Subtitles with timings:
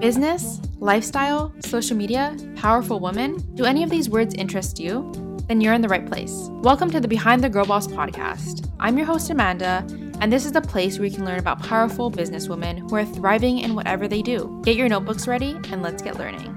[0.00, 3.36] Business, lifestyle, social media, powerful woman?
[3.54, 5.12] Do any of these words interest you?
[5.46, 6.48] Then you're in the right place.
[6.62, 8.72] Welcome to the Behind the Girl Boss podcast.
[8.80, 9.86] I'm your host, Amanda,
[10.22, 13.58] and this is the place where you can learn about powerful businesswomen who are thriving
[13.58, 14.58] in whatever they do.
[14.64, 16.56] Get your notebooks ready and let's get learning.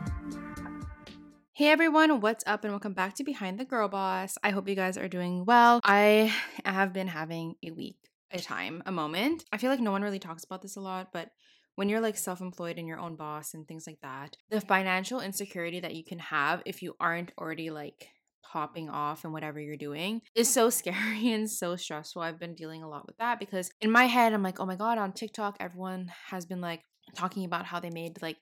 [1.52, 4.38] Hey everyone, what's up, and welcome back to Behind the Girl Boss.
[4.42, 5.82] I hope you guys are doing well.
[5.84, 6.34] I
[6.64, 7.98] have been having a week,
[8.32, 9.44] a time, a moment.
[9.52, 11.30] I feel like no one really talks about this a lot, but
[11.76, 15.20] when you're like self employed and your own boss and things like that, the financial
[15.20, 18.08] insecurity that you can have if you aren't already like
[18.44, 22.22] popping off and whatever you're doing is so scary and so stressful.
[22.22, 24.76] I've been dealing a lot with that because in my head, I'm like, oh my
[24.76, 26.82] God, on TikTok, everyone has been like
[27.16, 28.38] talking about how they made like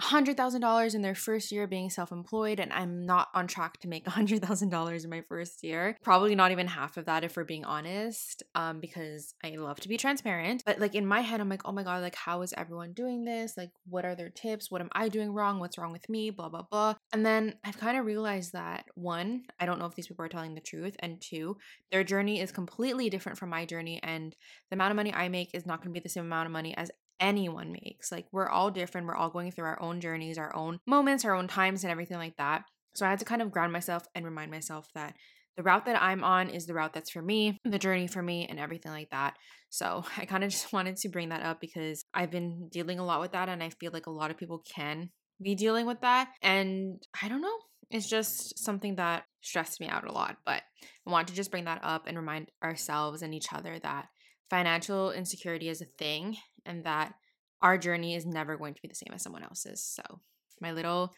[0.00, 4.04] $100,000 in their first year being self employed, and I'm not on track to make
[4.06, 5.96] $100,000 in my first year.
[6.02, 9.88] Probably not even half of that if we're being honest, um, because I love to
[9.88, 10.62] be transparent.
[10.64, 13.24] But like in my head, I'm like, oh my God, like, how is everyone doing
[13.24, 13.56] this?
[13.56, 14.70] Like, what are their tips?
[14.70, 15.60] What am I doing wrong?
[15.60, 16.30] What's wrong with me?
[16.30, 16.94] Blah, blah, blah.
[17.12, 20.28] And then I've kind of realized that one, I don't know if these people are
[20.28, 21.56] telling the truth, and two,
[21.90, 24.34] their journey is completely different from my journey, and
[24.70, 26.52] the amount of money I make is not going to be the same amount of
[26.52, 26.90] money as
[27.20, 28.10] anyone makes.
[28.10, 29.06] Like we're all different.
[29.06, 32.18] We're all going through our own journeys, our own moments, our own times, and everything
[32.18, 32.64] like that.
[32.94, 35.14] So I had to kind of ground myself and remind myself that
[35.56, 38.46] the route that I'm on is the route that's for me, the journey for me,
[38.48, 39.34] and everything like that.
[39.70, 43.04] So I kind of just wanted to bring that up because I've been dealing a
[43.04, 45.10] lot with that, and I feel like a lot of people can
[45.42, 46.28] be dealing with that.
[46.42, 47.58] And I don't know,
[47.90, 50.36] it's just something that stressed me out a lot.
[50.46, 50.62] But
[51.06, 54.08] I want to just bring that up and remind ourselves and each other that
[54.50, 57.14] financial insecurity is a thing and that
[57.60, 59.84] our journey is never going to be the same as someone else's.
[59.84, 60.20] So,
[60.60, 61.12] my little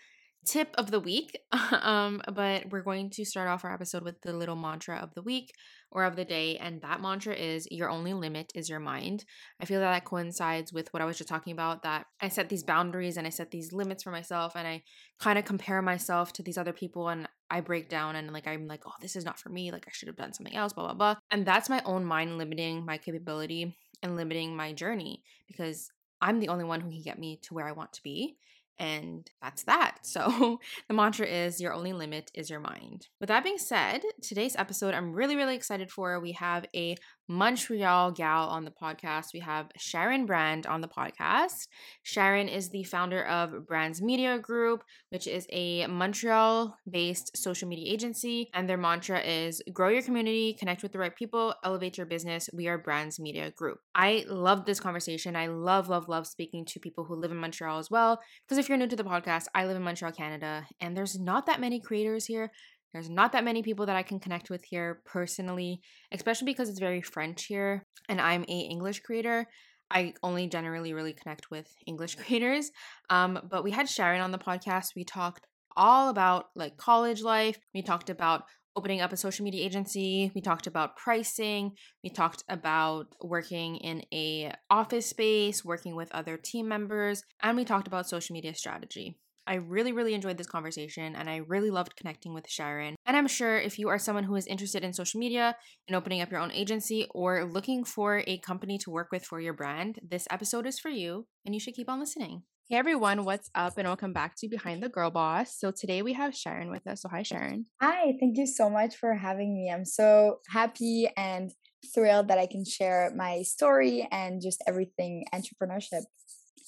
[0.45, 1.39] tip of the week.
[1.73, 5.23] um, but we're going to start off our episode with the little mantra of the
[5.23, 5.53] week
[5.91, 6.57] or of the day.
[6.57, 9.25] And that mantra is your only limit is your mind.
[9.61, 12.49] I feel that that coincides with what I was just talking about that I set
[12.49, 14.83] these boundaries and I set these limits for myself and I
[15.21, 18.67] kind of compare myself to these other people and I break down and like I'm
[18.67, 19.71] like, oh, this is not for me.
[19.71, 21.15] Like I should have done something else, blah, blah, blah.
[21.31, 26.49] And that's my own mind limiting my capability and limiting my journey because I'm the
[26.49, 28.37] only one who can get me to where I want to be.
[28.79, 29.99] And that's that.
[30.05, 33.09] So the mantra is your only limit is your mind.
[33.19, 36.21] With that being said, today's episode I'm really, really excited for.
[36.21, 36.97] We have a
[37.29, 39.33] Montreal gal on the podcast.
[39.33, 41.69] We have Sharon Brand on the podcast.
[42.03, 47.93] Sharon is the founder of Brands Media Group, which is a Montreal based social media
[47.93, 48.51] agency.
[48.53, 52.51] And their mantra is grow your community, connect with the right people, elevate your business.
[52.53, 53.79] We are Brands Media Group.
[53.95, 55.35] I love this conversation.
[55.35, 58.21] I love, love, love speaking to people who live in Montreal as well.
[58.47, 61.47] Because if you're new to the podcast, I live in Montreal, Canada, and there's not
[61.47, 62.51] that many creators here.
[62.95, 65.81] There's not that many people that I can connect with here personally,
[66.13, 69.49] especially because it's very French here and I'm a English creator.
[69.91, 72.71] I only generally really connect with English creators.
[73.11, 74.95] Um, but we had Sharon on the podcast.
[74.95, 75.45] We talked
[75.77, 77.59] all about like college life.
[77.75, 78.45] We talked about
[78.77, 80.31] opening up a social media agency.
[80.33, 81.73] We talked about pricing.
[82.05, 87.65] We talked about working in a office space, working with other team members, and we
[87.65, 89.19] talked about social media strategy.
[89.47, 92.97] I really, really enjoyed this conversation and I really loved connecting with Sharon.
[93.05, 95.57] And I'm sure if you are someone who is interested in social media
[95.87, 99.41] and opening up your own agency or looking for a company to work with for
[99.41, 102.43] your brand, this episode is for you and you should keep on listening.
[102.71, 103.77] Hey everyone, what's up?
[103.77, 105.55] And welcome back to Behind the Girl Boss.
[105.59, 107.03] So today we have Sharon with us.
[107.03, 107.67] So, hi, Sharon.
[107.83, 109.71] Hi, thank you so much for having me.
[109.71, 111.53] I'm so happy and
[111.95, 116.05] thrilled that I can share my story and just everything entrepreneurship.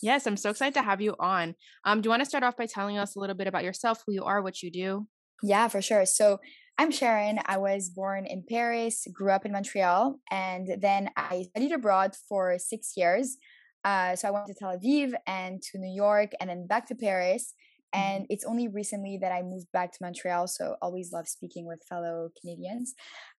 [0.02, 1.54] Yes, I'm so excited to have you on.
[1.84, 4.02] Um, do you want to start off by telling us a little bit about yourself,
[4.06, 5.06] who you are, what you do?
[5.42, 6.06] Yeah, for sure.
[6.06, 6.38] So
[6.78, 7.40] I'm Sharon.
[7.46, 12.58] I was born in Paris, grew up in Montreal, and then I studied abroad for
[12.58, 13.38] six years.
[13.84, 16.94] Uh, so I went to Tel Aviv and to New York and then back to
[16.94, 17.54] Paris.
[17.96, 18.16] Mm-hmm.
[18.16, 20.46] And it's only recently that I moved back to Montreal.
[20.48, 22.94] So always love speaking with fellow Canadians.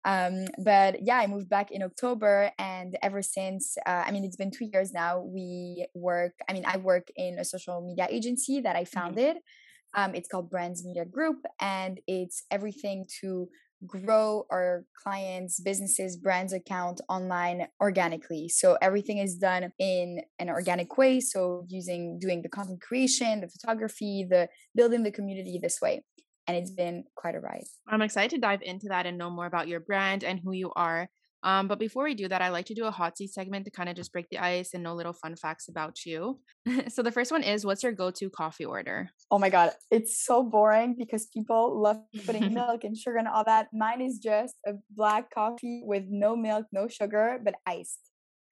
[0.06, 2.51] Um, but yeah, I moved back in October.
[2.57, 6.66] And ever since, uh, I mean, it's been two years now, we work, I mean,
[6.66, 9.00] I work in a social media agency that I mm-hmm.
[9.00, 9.36] founded.
[9.36, 10.01] Mm-hmm.
[10.01, 11.45] Um, it's called Brands Media Group.
[11.60, 13.50] And it's everything to
[13.85, 18.50] grow our clients businesses brands account online organically.
[18.50, 23.50] So everything is done in an organic way so using doing the content creation the
[23.50, 26.03] photography the building the community this way
[26.47, 27.65] and it's been quite a ride.
[27.88, 30.71] I'm excited to dive into that and know more about your brand and who you
[30.75, 31.09] are
[31.48, 33.72] um, but before we do that, I like to do a hot seat segment to
[33.72, 36.42] kind of just break the ice and know little fun facts about you.
[36.90, 39.10] so the first one is what's your go-to coffee order?
[39.32, 43.46] Oh my god, it's so boring because people love putting milk and sugar and all
[43.46, 43.70] that.
[43.72, 48.02] Mine is just a black coffee with no milk, no sugar, but iced.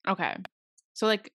[0.07, 0.37] Okay.
[0.93, 1.33] So like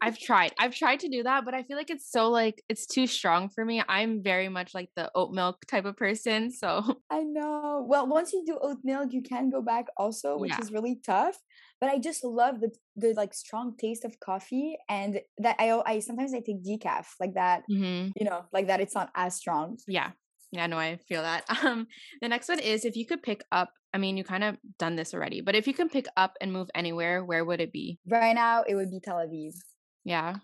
[0.00, 0.52] I've tried.
[0.58, 3.48] I've tried to do that, but I feel like it's so like it's too strong
[3.48, 3.82] for me.
[3.88, 6.50] I'm very much like the oat milk type of person.
[6.50, 7.84] So I know.
[7.88, 10.58] Well, once you do oat milk, you can go back also, which Yeah.
[10.58, 11.38] is really tough.
[11.80, 16.00] But I just love the the like strong taste of coffee and that I I
[16.00, 18.14] sometimes I take decaf like that, Mhm.
[18.14, 19.78] you know, like that it's not as strong.
[19.86, 20.12] yeah.
[20.52, 21.44] Yeah, no, I feel that.
[21.64, 21.86] Um
[22.20, 24.94] the next one is if you could pick up, I mean, you kind of done
[24.96, 27.98] this already, but if you can pick up and move anywhere, where would it be?
[28.06, 29.54] Right now it would be Tel Aviv.
[30.04, 30.40] Yeah.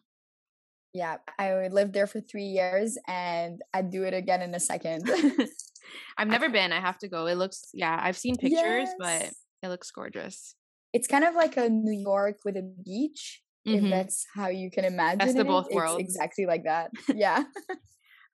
[0.95, 4.61] Yeah, I would live there for 3 years and I'd do it again in a
[4.61, 5.07] second.
[6.17, 6.73] I've never been.
[6.73, 7.27] I have to go.
[7.27, 10.55] It looks yeah, I've seen pictures, but it looks gorgeous.
[10.93, 13.91] It's kind of like a New York with a beach, if Mhm.
[13.91, 15.47] that's how you can imagine the it.
[15.47, 16.03] both It's worlds.
[16.15, 16.91] exactly like that.
[17.15, 17.45] Yeah.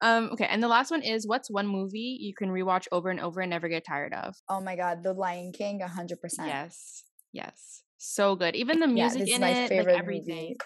[0.00, 3.18] Um, okay, and the last one is what's one movie you can rewatch over and
[3.20, 4.36] over and never get tired of?
[4.48, 6.46] oh my god, The Lion King 100%.
[6.46, 7.04] Yes.
[7.32, 7.82] Yes.
[7.98, 8.54] So good.
[8.54, 10.42] Even the Yeah, music is in my it, favorite like everything.
[10.50, 10.56] movie.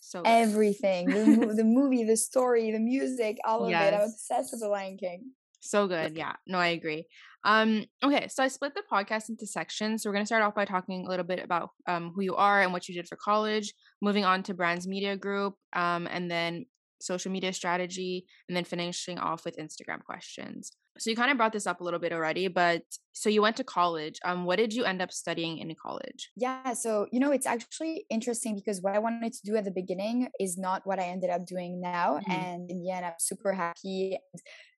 [0.00, 0.28] So good.
[0.28, 1.06] Everything.
[1.08, 3.74] The, the movie, the story, the music, all of it.
[3.94, 5.32] I'm obsessed with The Lion King.
[5.60, 6.16] So good.
[6.16, 6.34] Yeah.
[6.46, 7.06] No, I agree.
[7.44, 10.02] Um, okay, so I split the podcast into sections.
[10.02, 12.62] So we're gonna start off by talking a little bit about um who you are
[12.62, 16.66] and what you did for college, moving on to Brands Media Group, um, and then
[17.00, 20.72] social media strategy, and then finishing off with Instagram questions.
[20.98, 23.56] So you kind of brought this up a little bit already, but so you went
[23.58, 24.18] to college.
[24.24, 26.30] Um, what did you end up studying in college?
[26.36, 29.72] Yeah, so you know, it's actually interesting because what I wanted to do at the
[29.72, 32.20] beginning is not what I ended up doing now.
[32.26, 32.28] Mhm.
[32.28, 34.18] And in the end, I'm super happy.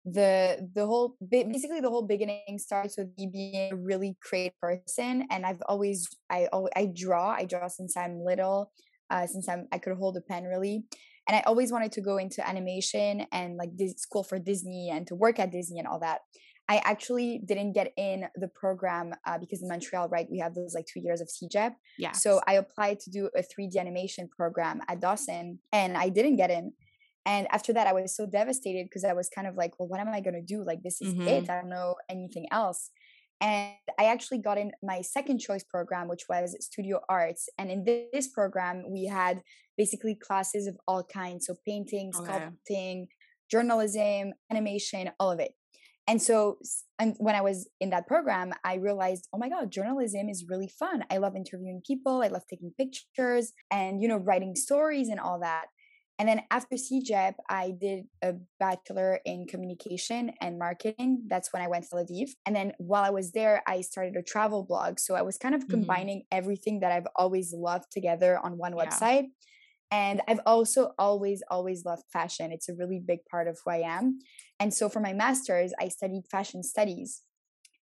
[0.06, 4.58] The the whole ba- basically the whole beginning starts with me being a really creative
[4.58, 8.72] person, and I've always I I draw I draw since I'm little,
[9.10, 10.84] uh, since I'm I could hold a pen really,
[11.30, 15.06] and I always wanted to go into animation and like this school for Disney and
[15.06, 16.22] to work at Disney and all that.
[16.68, 20.74] I actually didn't get in the program uh, because in Montreal, right, we have those
[20.74, 21.74] like two years of CEGEP.
[21.98, 22.10] Yeah.
[22.10, 26.50] So I applied to do a 3D animation program at Dawson and I didn't get
[26.50, 26.72] in.
[27.24, 30.00] And after that, I was so devastated because I was kind of like, well, what
[30.00, 30.64] am I going to do?
[30.64, 31.28] Like, this is Mhm.
[31.28, 31.48] it.
[31.48, 32.90] I don't know anything else.
[33.40, 37.48] And I actually got in my second choice program, which was studio arts.
[37.56, 39.42] And in this program, we had
[39.82, 41.40] basically classes of all kinds.
[41.46, 42.26] So painting, Okay.
[42.28, 42.96] sculpting,
[43.54, 44.22] journalism,
[44.52, 45.52] animation, all of it.
[46.10, 46.58] And so,
[46.98, 50.70] and when I was in that program, I realized, oh my God, journalism is really
[50.82, 50.98] fun.
[51.12, 52.16] I love interviewing people.
[52.26, 55.66] I love taking pictures and, you know, writing stories and all that.
[56.18, 58.32] And then after CEGEP, I did a
[58.64, 61.10] bachelor in communication and marketing.
[61.32, 62.28] That's when I went to Tel Aviv.
[62.44, 64.92] And then while I was there, I started a travel blog.
[65.04, 65.70] So I was kind of Mhm.
[65.76, 68.82] combining everything that I've always loved together on one Yeah.
[68.82, 69.26] website.
[69.90, 72.52] And I've also always, always loved fashion.
[72.52, 74.18] It's a really big part of who I am.
[74.60, 77.22] And so for my master's, I studied fashion studies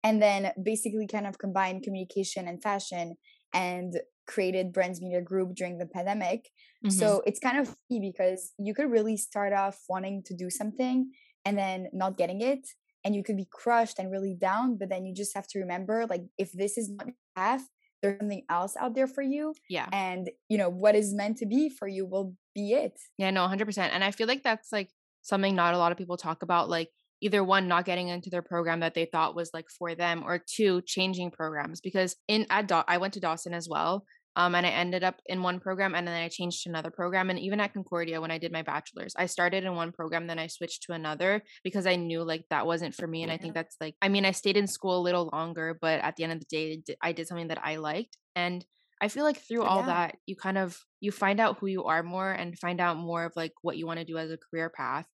[0.03, 3.15] and then basically kind of combined communication and fashion
[3.53, 6.49] and created Brands Media Group during the pandemic.
[6.81, 6.91] Mhm.
[6.91, 11.11] So it's kind of funny because you could really start off wanting to do something
[11.45, 12.67] and then not getting it.
[13.03, 16.05] And you could be crushed and really down, but then you just have to remember
[16.07, 17.67] like, if this is not your path,
[18.01, 19.53] there's something else out there for you.
[19.69, 19.87] yeah.
[19.91, 22.93] And, you know, what is meant to be for you will be it.
[23.17, 23.77] Yeah, no, 100%.
[23.77, 24.89] And I feel like that's like
[25.21, 26.69] something not a lot of people talk about.
[26.69, 26.89] Like,
[27.21, 30.39] either one, not getting into their program that they thought was like for them, or
[30.39, 31.81] two, changing programs.
[31.81, 34.05] Because in at Daw- I went to Dawson as well.
[34.39, 37.29] Um, and I ended up in one program and then I changed to another program.
[37.29, 40.39] And even at Concordia, when I did my bachelor's, I started in one program, then
[40.39, 41.31] I switched to another
[41.61, 43.21] because I knew like that wasn't for me.
[43.23, 45.99] And I think that's like, I mean, I stayed in school a little longer, but
[46.07, 48.15] at the end of the day, I did something that I liked.
[48.33, 48.63] And
[49.01, 49.93] I feel like through all Yeah.
[49.93, 53.25] that, you kind of you find out who you are more and find out more
[53.25, 55.07] of like what you want to do as a career path.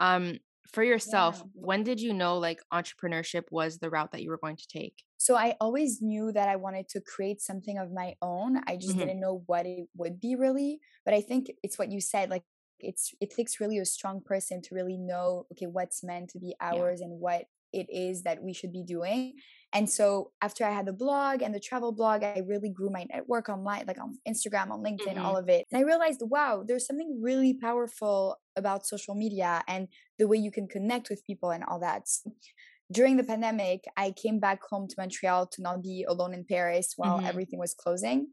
[0.00, 0.38] Um,
[0.74, 1.50] for yourself, Yeah.
[1.54, 4.94] when did you know like entrepreneurship was the route that you were going to take?
[5.22, 8.60] So I always knew that I wanted to create something of my own.
[8.66, 8.98] I just Mhm.
[8.98, 10.80] didn't know what it would be really.
[11.04, 12.44] But I think it's what you said, like
[12.80, 16.54] it's it takes really a strong person to really know okay what's meant to be
[16.60, 19.34] ours and what it is that we should be doing.
[19.72, 23.06] And so after I had the blog and the travel blog, I really grew my
[23.10, 25.66] network online, like on Instagram, on LinkedIn, all of it.
[25.70, 29.88] And I realized, wow, there's something really powerful about social media and
[30.18, 32.06] the way you can connect with people and all that.
[32.92, 36.94] During the pandemic, I came back home to Montreal to not be alone in Paris
[36.96, 37.28] while Mhm.
[37.28, 38.28] everything was closing.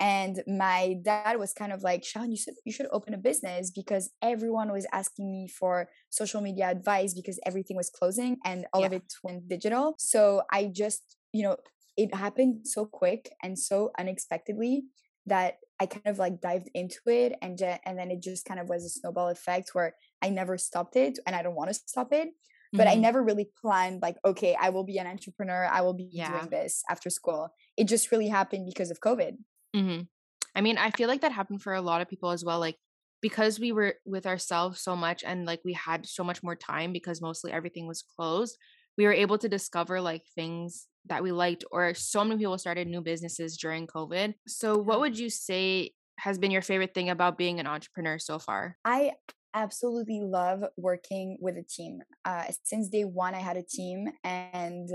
[0.00, 3.70] And my dad was kind of like, Sean, you should you should open a business
[3.80, 8.84] because everyone was asking me for social media advice because everything was closing and all
[8.84, 9.94] of it went digital.
[9.98, 11.56] So I just, you know,
[11.96, 14.84] it happened so quick and so unexpectedly
[15.26, 18.68] that I kind of like dived into it and and then it just kind of
[18.68, 22.12] was a snowball effect where I never stopped it and I don't want to stop
[22.12, 22.28] it
[22.76, 23.02] but I Mhm.
[23.02, 25.64] never really planned like, okay, I will be an entrepreneur.
[25.66, 26.24] I will be Yeah.
[26.24, 27.50] doing this after school.
[27.76, 29.38] It just really happened because of COVID.
[29.74, 30.08] Mhm.
[30.54, 32.58] I mean, I feel like that happened for a lot of people as well.
[32.58, 32.78] Like
[33.20, 36.92] because we were with ourselves so much and like we had so much more time
[36.92, 38.56] because mostly everything was closed,
[38.96, 42.86] we were able to discover like things that we liked or so many people started
[42.88, 44.34] new businesses during COVID.
[44.46, 48.38] So what would you say has been your favorite thing about being an entrepreneur so
[48.38, 48.78] far?
[48.84, 49.12] I
[49.62, 52.00] absolutely love working with a team.
[52.24, 54.88] Uh, since day one, I had a team, and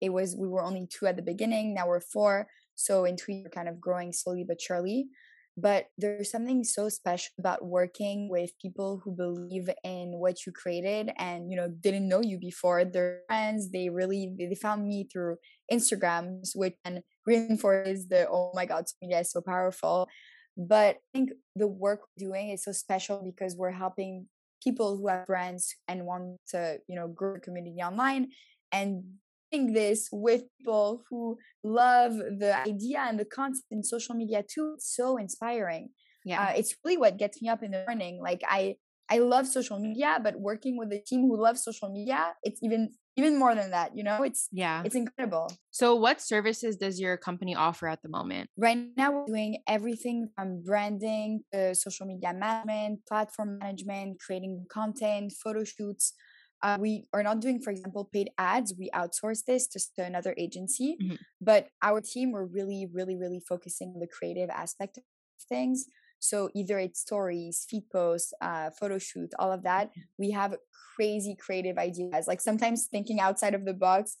[0.00, 1.74] it was we were only two at the beginning.
[1.74, 2.48] Now we're four.
[2.74, 5.08] So in two, we're kind of growing slowly but surely.
[5.56, 11.12] But there's something so special about working with people who believe in what you created
[11.18, 12.84] and you know didn't know you before.
[12.84, 13.70] They're friends.
[13.70, 15.36] They really they found me through
[15.70, 20.08] Instagrams, which and reinforces the oh my god, is so powerful.
[20.56, 24.26] But I think the work we're doing is so special because we're helping
[24.62, 28.30] people who have brands and want to, you know, grow a community online
[28.70, 29.02] and
[29.50, 34.74] doing this with people who love the idea and the concept in social media too.
[34.76, 35.90] It's so inspiring.
[36.24, 36.42] Yeah.
[36.42, 38.20] Uh, it's really what gets me up in the morning.
[38.22, 38.76] Like I
[39.10, 42.90] I love social media, but working with a team who loves social media, it's even
[43.16, 44.22] even more than that you know?
[44.22, 44.82] It's yeah.
[44.84, 45.52] it's incredible.
[45.70, 48.48] So what services does your company offer at the moment?
[48.56, 55.32] Right now we're doing everything from branding to social media management platform management creating content
[55.42, 56.14] photo shoots.
[56.62, 58.72] Uh, we are not doing for example paid ads.
[58.78, 61.16] We outsource this to, to another agency mm-hmm.
[61.40, 65.04] but our team we're really really really focusing on the creative aspect of
[65.48, 65.86] things
[66.22, 69.90] so either it's stories, feed posts, uh, photo shoot, all of that.
[69.90, 70.00] Mm-hmm.
[70.18, 70.54] We have
[70.94, 72.26] crazy creative ideas.
[72.28, 74.16] Like sometimes thinking outside of the box,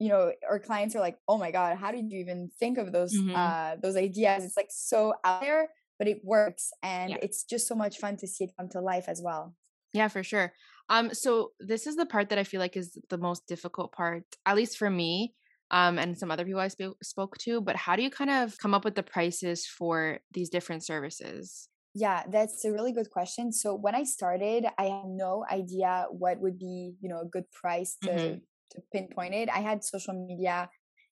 [0.00, 2.90] you know, our clients are like, "Oh my god, how did you even think of
[2.90, 3.36] those mm-hmm.
[3.36, 7.18] uh, those ideas?" It's like so out there, but it works, and yeah.
[7.22, 9.54] it's just so much fun to see it come to life as well.
[9.92, 10.52] Yeah, for sure.
[10.88, 14.24] Um, so this is the part that I feel like is the most difficult part,
[14.44, 15.34] at least for me
[15.70, 17.60] um, and some other people I sp- spoke to.
[17.60, 21.68] But how do you kind of come up with the prices for these different services?
[21.94, 23.52] Yeah, that's a really good question.
[23.52, 27.50] So when I started, I had no idea what would be, you know, a good
[27.52, 28.34] price to, mm-hmm.
[28.72, 29.48] to pinpoint it.
[29.48, 30.68] I had social media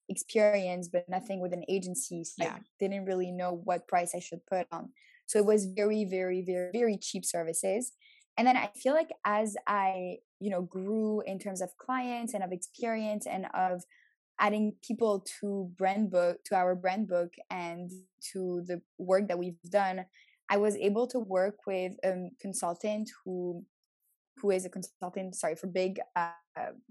[0.09, 2.25] experience, but nothing with an agency.
[2.25, 2.55] So yeah.
[2.55, 4.91] I didn't really know what price I should put on.
[5.27, 7.93] So it was very, very, very, very cheap services.
[8.37, 12.43] And then I feel like as I, you know, grew in terms of clients and
[12.43, 13.83] of experience and of
[14.43, 17.91] adding people to brand book to our brand book and
[18.33, 20.05] to the work that we've done
[20.51, 23.65] i was able to work with a consultant who
[24.39, 26.31] who is a consultant sorry for big uh,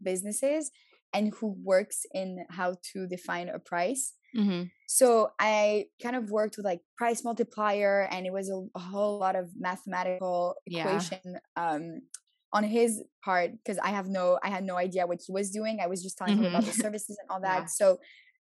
[0.02, 0.72] businesses
[1.14, 4.64] and who works in how to define a price mm-hmm.
[4.88, 9.20] so i kind of worked with like price multiplier and it was a, a whole
[9.20, 11.40] lot of mathematical equation yeah.
[11.58, 12.02] um
[12.54, 15.80] on his part because i have no i had no idea what he was doing
[15.82, 16.46] i was just telling mm-hmm.
[16.46, 16.82] him about the mm-hmm.
[16.82, 17.66] services and all that yeah.
[17.66, 18.00] so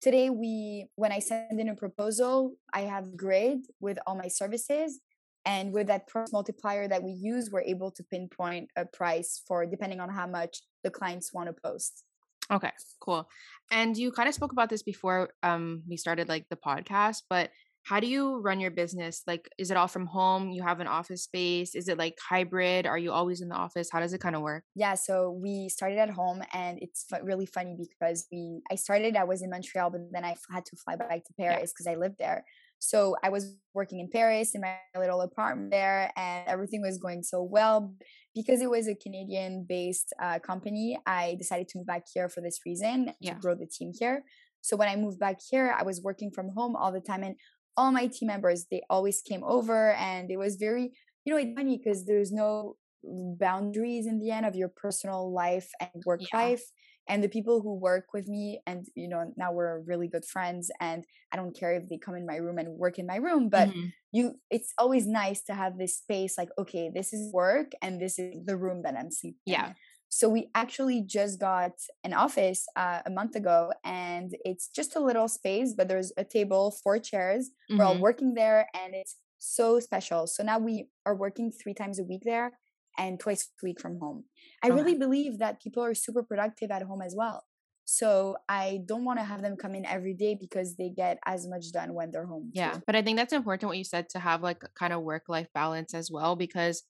[0.02, 5.00] today we when i send in a proposal i have grid with all my services
[5.46, 9.66] and with that price multiplier that we use we're able to pinpoint a price for
[9.66, 12.04] depending on how much the clients want to post
[12.52, 13.28] okay cool
[13.72, 17.50] and you kind of spoke about this before um we started like the podcast but
[17.84, 19.24] how do you run your business?
[19.26, 20.52] Like is it all from home?
[20.52, 21.76] You have an office space?
[21.76, 22.86] Is it like hybrid?
[22.86, 23.90] Are you always in the office?
[23.92, 24.64] How does it kind of work?
[24.76, 29.24] Yeah so we started at home and it's really funny because we i started i
[29.24, 31.94] was in montreal but then i had to fly back to paris because yeah.
[31.94, 32.46] i lived there.
[32.80, 37.24] So i was working in paris in my little apartment there and everything was going
[37.24, 37.94] so well.
[38.34, 42.42] Because it was a canadian based uh, company i decided to move back here for
[42.42, 43.34] this reason yeah.
[43.34, 44.24] to grow the team here.
[44.62, 47.24] So when I moved back here, I was working from home all the time.
[47.24, 47.36] And
[47.82, 50.92] all my team members they always came over and it was very
[51.26, 55.68] you know it's funny because there's no boundaries in the end of your personal life
[55.80, 56.40] and work yeah.
[56.40, 56.62] life
[57.10, 60.70] and the people who work with me and you know now we're really good friends
[60.80, 63.50] and i don't care if they come in my room and work in my room
[63.50, 63.88] but mm-hmm.
[64.12, 68.20] you it's always nice to have this space like okay this is work and this
[68.20, 69.74] is the room that i'm sleeping yeah
[70.14, 71.72] so we actually just got
[72.04, 76.26] an office uh, a month ago, and it's just a little space, but there's a
[76.26, 77.50] table, four chairs.
[77.50, 77.78] Mm-hmm.
[77.80, 78.02] We're all mm-hmm.
[78.04, 80.28] working there, and it's so special.
[80.28, 82.52] So now we are working three times a week there
[82.98, 84.26] and twice a week from home.
[84.62, 84.76] I okay.
[84.76, 87.46] really believe that people are super productive at home as well.
[87.86, 91.48] So I don't want to have them come in every day because they get as
[91.48, 92.52] much done when they're home.
[92.54, 92.74] Yeah.
[92.74, 92.82] Too.
[92.86, 95.48] But I think that's important what you said to have like kind of work life
[95.54, 96.84] balance as well because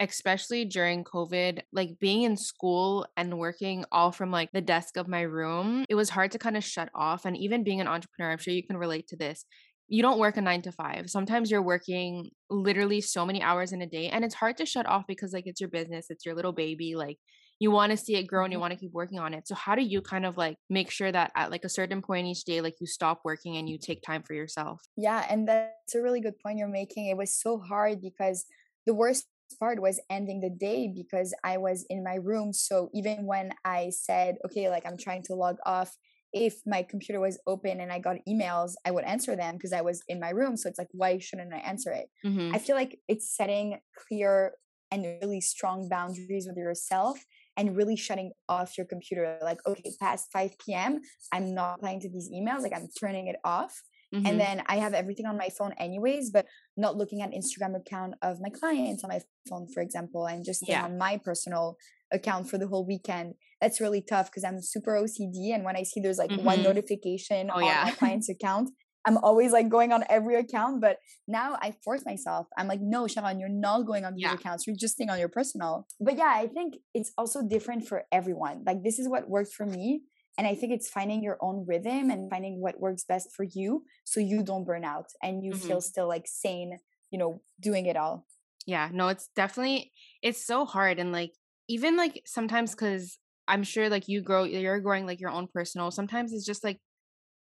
[0.00, 5.08] especially during COVID, like being in school and working all from like the desk of
[5.08, 7.24] my room, it was hard to kind of shut off.
[7.24, 9.44] And even being an entrepreneur, I'm sure you can relate to this.
[9.86, 11.10] You don't work a nine to five.
[11.10, 14.86] Sometimes you're working literally so many hours in a day, and it's hard to shut
[14.86, 16.94] off because, like, it's your business, it's your little baby.
[16.96, 17.18] Like,
[17.58, 18.60] you want to see it grow and you Mhm.
[18.60, 19.46] want to keep working on it.
[19.46, 22.26] So how do you kind of like make sure that at like a certain point
[22.26, 24.80] each day, like you stop working and you take time for yourself?
[24.96, 27.06] Yeah, and that's a really good point you're making.
[27.06, 28.46] It was so hard because
[28.86, 29.26] the worst
[29.58, 32.52] part was ending the day because I was in my room.
[32.52, 35.96] So even when I said, okay, like I'm trying to log off,
[36.32, 39.82] if my computer was open and I got emails, I would answer them because I
[39.82, 40.56] was in my room.
[40.56, 42.08] So it's like, why shouldn't I answer it?
[42.26, 42.54] Mm-hmm.
[42.54, 44.52] I feel like it's setting clear
[44.90, 47.24] and really strong boundaries with yourself
[47.56, 49.38] and really shutting off your computer.
[49.42, 51.00] Like, okay, past 5 p.m.,
[51.32, 52.62] I'm not replying to these emails.
[52.62, 53.80] Like, I'm turning it off.
[54.14, 54.26] Mm-hmm.
[54.26, 58.14] And then I have everything on my phone, anyways, but not looking at Instagram account
[58.22, 60.84] of my clients on my phone, for example, and just staying Yeah.
[60.84, 61.76] on my personal
[62.12, 63.34] account for the whole weekend.
[63.60, 65.52] That's really tough because I'm super OCD.
[65.52, 66.64] And when I see there's like one Mhm.
[66.64, 67.82] notification Oh, on yeah.
[67.84, 68.70] my client's account,
[69.06, 70.96] I'm always like going on every account, but
[71.28, 72.46] now I force myself.
[72.56, 74.34] I'm like, no, Sharon, you're not going on these Yeah.
[74.34, 74.66] accounts.
[74.66, 75.86] You're just staying on your personal.
[76.00, 78.62] But yeah, I think it's also different for everyone.
[78.64, 80.02] Like this is what worked for me.
[80.36, 83.84] And I think it's finding your own rhythm and finding what works best for you
[84.04, 85.54] so you don't burn out and you Mhm.
[85.54, 86.78] feel still like sane,
[87.10, 88.26] you know, doing it all.
[88.66, 91.32] Yeah, no, it's definitely it's so hard and like
[91.68, 95.90] even like sometimes cuz I'm sure like you grow you're growing like your own personal.
[95.90, 96.80] Sometimes it's just like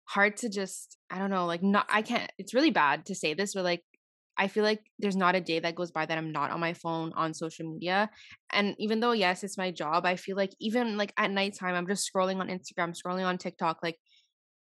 [0.08, 3.34] hard to just I don't know, like not I can't it's really bad to say
[3.34, 3.84] this but like
[4.38, 6.74] I feel like there's not a day that goes by that I'm not on my
[6.74, 8.10] phone on social media.
[8.52, 11.86] And even though yes, it's my job, I feel like even like at nighttime I'm
[11.86, 13.98] just scrolling on Instagram, scrolling on TikTok like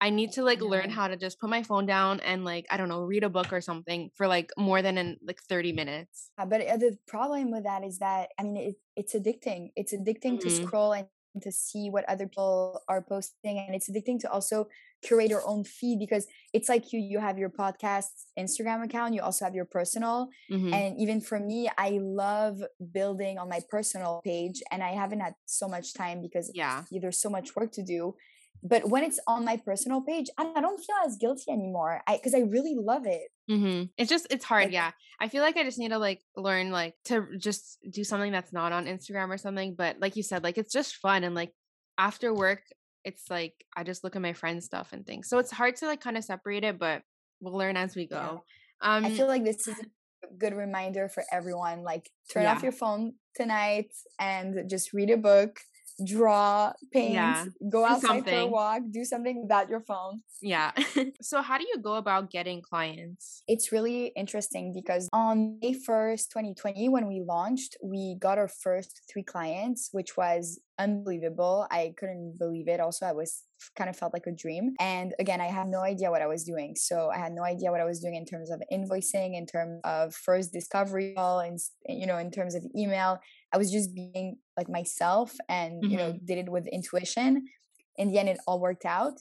[0.02, 2.78] I need to like learn how to just put my phone down and like I
[2.78, 6.32] don't know, read a book or something for like more than in like 30 minutes.
[6.38, 9.72] Uh, But uh, the problem with that is that, I mean, it, it's addicting.
[9.76, 10.64] It's addicting to Mhm.
[10.64, 11.08] scroll and
[11.42, 13.58] to see what other people are posting.
[13.60, 14.68] And it's addicting to also
[15.04, 18.08] curate your own feed because it's like you, you have your podcast
[18.40, 20.30] Instagram account, you also have your personal.
[20.52, 20.74] Mhm.
[20.74, 25.36] And even for me, I love building on my personal page, and I haven't had
[25.46, 26.84] so much time because Yeah.
[26.92, 28.16] there's so much work to do.
[28.64, 32.02] But when it's on my personal page, I, I don't feel as guilty anymore.
[32.08, 33.30] I because I really love it.
[33.50, 33.92] Mhm.
[33.98, 34.92] It's just it's hard, Like yeah.
[35.20, 38.52] I feel like I just need to like learn like to just do something that's
[38.52, 41.54] not on Instagram or something, but like you said, like it's just fun and like
[41.98, 42.64] after work
[43.04, 45.30] it's like I just look at my friends' stuff and things.
[45.30, 47.04] So it's hard to like kind of separate it, but
[47.40, 48.30] we'll learn as we Yeah.
[48.30, 48.44] go.
[48.82, 49.80] Um I feel like this is
[50.24, 51.84] a good reminder for everyone.
[51.84, 52.54] Like turn Yeah.
[52.54, 55.60] off your phone tonight and just read a book,
[56.04, 57.46] draw, paint, Yeah.
[57.70, 60.22] go outside for a walk, do something without your phone.
[60.42, 60.72] yeah.
[61.22, 63.44] so how do you go about getting clients?
[63.48, 69.02] It's really interesting because on May 1st, 2020, when we launched, we got our first
[69.12, 71.68] three clients, which was unbelievable.
[71.72, 72.80] I couldn't believe it.
[72.80, 73.44] Also, I was
[73.78, 74.74] kind of felt like a dream.
[74.80, 76.76] And again, I had no idea what I was doing.
[76.76, 79.80] So I had no idea what I was doing in terms of invoicing, in terms
[79.86, 83.20] of first discovery call, and you know, in terms of email.
[83.56, 86.26] I was just being like myself and you know, mm-hmm.
[86.26, 87.48] did it with intuition.
[87.96, 89.14] In the end, it all worked out.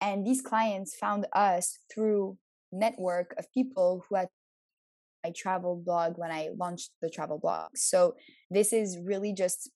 [0.00, 2.36] And these clients found us through
[2.72, 4.28] network of people who had
[5.22, 7.68] my travel blog when I launched the travel blog.
[7.76, 8.16] So
[8.50, 9.70] this is really just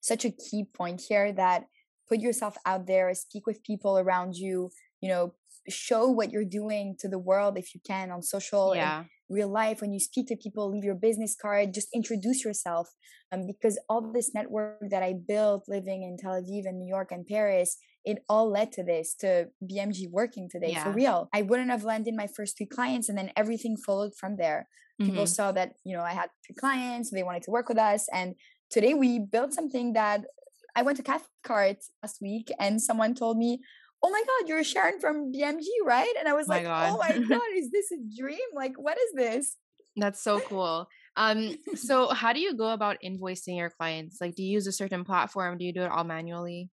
[0.00, 1.66] such a key point here that
[2.08, 4.70] put yourself out there, speak with people around you,
[5.02, 5.34] you know,
[5.68, 9.04] show what you're doing to the world if you can on social and Yeah.
[9.32, 12.86] Real life when you speak to people leave your business card just introduce yourself
[13.32, 17.10] um, because all this network that i built living in tel aviv and new york
[17.14, 17.70] and paris
[18.04, 21.28] it all led to this to bmg working today for real.
[21.32, 24.60] I wouldn't have landed my first three clients and then everything followed from there.
[25.00, 25.34] People Mhm.
[25.38, 28.28] saw that you know i had three clients they wanted to work with us and
[28.76, 30.20] today we built something that
[30.78, 33.50] i went to cathcart last week and someone told me
[34.02, 36.90] oh my god you're sharon from bmg right and i was like God.
[36.92, 39.56] oh my god is this a dream like what is this
[39.96, 40.88] That's so cool.
[41.16, 44.22] Um so how do you go about invoicing your clients?
[44.22, 45.58] Like do you use a certain platform?
[45.58, 46.70] Do you do it all manually?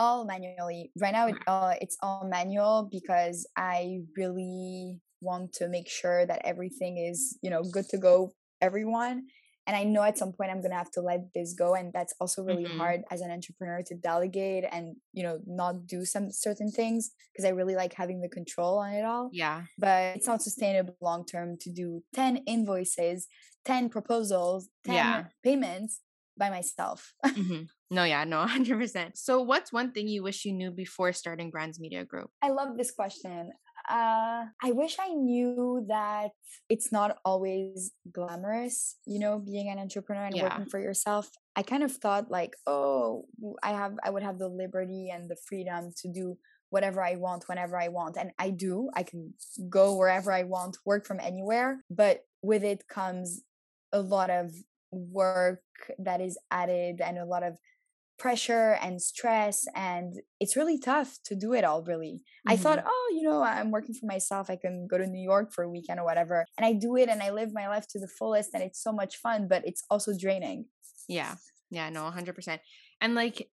[0.00, 5.88] all manually right now it, uh, it's all manual because i really want to make
[5.90, 9.24] sure that everything is you know good to go everyone
[9.70, 12.14] and i know at some point i'm gonna have to let this go and that's
[12.20, 12.76] also really Mhm.
[12.80, 17.44] hard as an entrepreneur to delegate and you know not do some certain things because
[17.44, 19.58] i really like having the control on it all Yeah.
[19.78, 23.28] but it's not sustainable long term to do 10 invoices
[23.64, 25.24] 10 proposals 10 Yeah.
[25.44, 26.00] payments
[26.36, 27.68] by myself Mhm.
[27.92, 29.18] No, yeah, no, 100%.
[29.18, 32.30] So what's one thing you wish you knew before starting Brands Media Group?
[32.40, 33.50] I love this question.
[33.90, 36.30] Uh, I wish I knew that
[36.68, 40.44] it's not always glamorous, you know, being an entrepreneur and Yeah.
[40.44, 41.28] working for yourself.
[41.56, 43.26] I kind of thought like, oh,
[43.62, 46.38] I have, I would have the liberty and the freedom to do
[46.70, 48.90] whatever I want whenever I want, and I do.
[48.94, 49.34] I can
[49.68, 51.84] go wherever I want, work from anywhere.
[51.90, 53.42] But with it comes
[53.92, 54.54] a lot of
[54.92, 55.62] work
[55.98, 57.58] that is added and a lot of
[58.20, 62.52] pressure and stress and it's really tough to do it all really mm-hmm.
[62.52, 62.88] i thought mm-hmm.
[62.88, 65.70] oh you know i'm working for myself i can go to new york for a
[65.70, 68.50] weekend or whatever and i do it and i live my life to the fullest
[68.52, 70.66] and it's so much fun but it's also draining
[71.08, 71.34] yeah
[71.70, 72.58] yeah no 100%
[73.00, 73.48] and like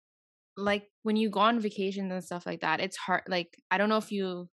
[0.57, 3.89] like when you go on vacations and stuff like that it's hard like i don't
[3.89, 4.49] know if you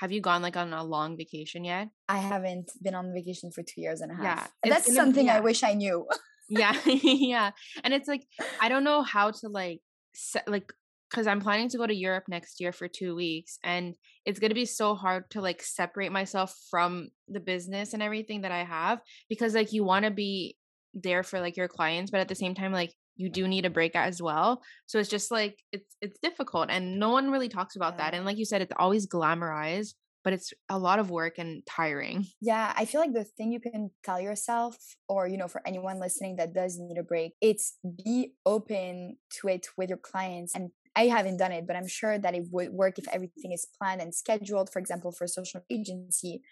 [0.00, 3.62] have you gone like on a long vacation yet i haven't been on vacation for
[3.62, 4.24] two years and a half
[4.64, 5.36] yeah that's something yeah.
[5.36, 6.06] i wish i knew
[6.48, 7.50] yeah yeah
[7.84, 8.22] and it's like
[8.60, 9.80] i don't know how to like
[10.14, 10.72] set like
[11.10, 14.50] because i'm planning to go to europe next year for two weeks and it's going
[14.50, 18.64] to be so hard to like separate myself from the business and everything that i
[18.64, 20.56] have because like you want to be
[20.94, 23.70] there for like your clients but at the same time like you do need a
[23.70, 27.76] break as well so it's just like it's it's difficult and no one really talks
[27.76, 28.04] about yeah.
[28.04, 29.94] that and like you said it's always glamorized
[30.28, 32.26] but it's a lot of work and tiring.
[32.42, 34.76] Yeah, I feel like the thing you can tell yourself,
[35.08, 39.48] or you know, for anyone listening that does need a break, it's be open to
[39.48, 40.54] it with your clients.
[40.54, 43.66] And I haven't done it, but I'm sure that it would work if everything is
[43.78, 44.68] planned and scheduled.
[44.70, 46.42] For example, for a social agency,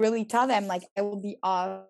[0.00, 1.84] really tell them like I will be off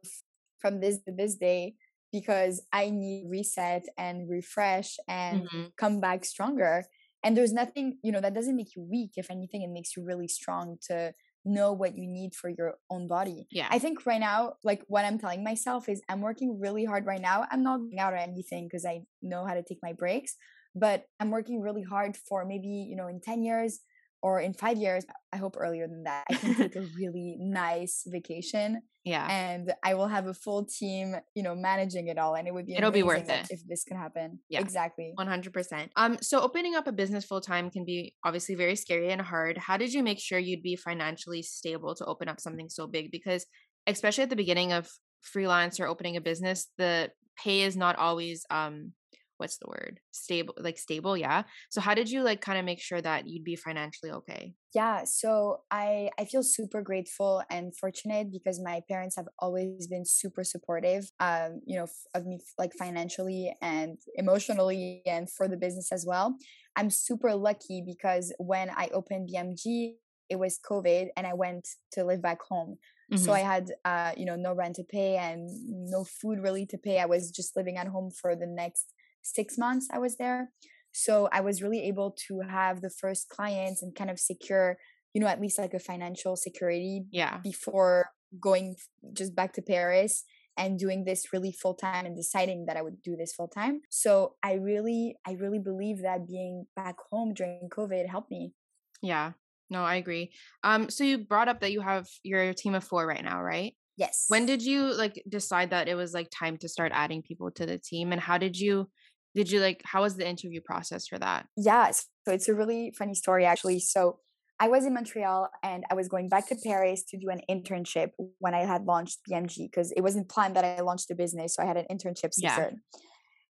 [0.59, 1.77] from this to this day
[2.12, 5.62] because I need reset and refresh and mm-hmm.
[5.79, 6.85] come back stronger
[7.23, 10.05] and there's nothing you know that doesn't make you weak if anything it makes you
[10.05, 11.13] really strong to
[11.45, 13.49] know what you need for your own body.
[13.51, 13.67] Yeah.
[13.69, 17.21] I think right now like what i'm telling myself is i'm working really hard right
[17.21, 17.47] now.
[17.51, 20.37] I'm not going out or anything because i know how to take my breaks
[20.75, 23.81] but i'm working really hard for maybe you know in 10 years
[24.23, 28.05] or in five years, I hope earlier than that, I can take a really nice
[28.07, 28.83] vacation.
[29.05, 29.27] Yeah.
[29.29, 32.37] And I will have a full team, you know, managing it all.
[32.37, 34.39] And it would be it'll be worth it if this can happen.
[34.49, 34.61] Yeah.
[34.61, 35.13] Exactly.
[35.19, 35.89] 100%.
[35.97, 39.59] Um, so opening up a business full time can be obviously very scary and hard.
[39.59, 43.11] How did you make sure you'd be financially stable to open up something so big?
[43.11, 43.45] Because
[43.89, 44.89] especially at the beginning of
[45.23, 47.11] freelance or opening a business, the
[47.43, 48.93] pay is not always um
[49.38, 50.01] what's the word?
[50.11, 51.42] Stable like stable yeah?
[51.71, 54.55] So how did you like kind of make sure that you'd be financially okay?
[54.75, 60.05] Yeah so i i feel super grateful and fortunate because my parents have always been
[60.07, 65.92] super supportive um you know of me like financially and emotionally and for the business
[65.92, 66.37] as well.
[66.75, 69.95] I'm super lucky because when i opened bmg
[70.31, 72.79] it was covid and i went to live back home.
[73.12, 73.25] Mm-hmm.
[73.25, 76.79] So I had, uh, you know, no rent to pay and no food really to
[76.79, 76.99] pay.
[76.99, 78.92] I was just living at home for the next
[79.23, 80.51] six months I was there.
[80.93, 84.77] So I was really able to have the first clients and kind of secure,
[85.15, 87.39] you know, at least like a financial security yeah.
[87.43, 88.77] before going
[89.15, 90.25] just back to Paris
[90.59, 93.81] and doing this really full time and deciding that I would do this full time.
[93.89, 98.53] So I really, I really believe that being back home during COVID helped me.
[99.01, 99.33] Yeah.
[99.71, 100.33] No, I agree.
[100.63, 103.75] Um, so you brought up that you have your team of four right now, right?
[103.97, 104.27] Yes.
[104.29, 107.65] When did you like decide that it was like time to start adding people to
[107.65, 108.91] the team and how did you
[109.35, 112.92] did you like how was the interview process for that yes so it's a really
[112.97, 114.18] funny story actually so
[114.61, 118.11] i was in montreal and i was going back to paris to do an internship
[118.38, 121.62] when i had launched bmg because it wasn't planned that i launched the business so
[121.62, 122.71] i had an internship yeah.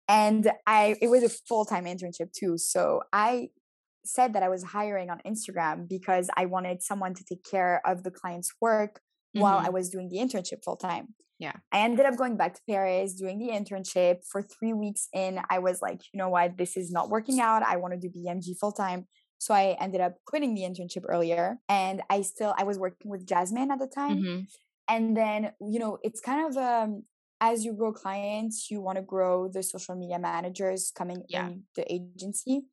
[0.09, 3.49] and i it was a full-time internship too so i
[4.05, 8.03] said that i was hiring on instagram because i wanted someone to take care of
[8.03, 9.41] the client's work mm-hmm.
[9.41, 9.75] while i mm-hmm.
[9.75, 11.55] was doing the internship full-time yeah.
[11.73, 14.19] I ended up going back to Paris, doing the internship.
[14.31, 17.63] For three weeks in, I was like, you know what, this is not working out.
[17.63, 19.07] I want to do BMG full time.
[19.39, 21.57] So I ended up quitting the internship earlier.
[21.67, 24.19] And I still, I was working with Jasmine at the time.
[24.19, 24.41] Mm-hmm.
[24.89, 27.05] And then, you know, it's kind of um,
[27.41, 31.47] as you grow clients, you want to grow the social media managers coming yeah.
[31.47, 32.65] in the agency